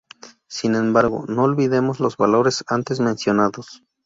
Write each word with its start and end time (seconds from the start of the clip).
Sin 0.49 0.73
embargo, 0.73 1.25
no 1.27 1.43
olvidemos 1.43 1.99
los 1.99 2.17
valores 2.17 2.63
antes 2.67 2.99
mencionados. 2.99 3.83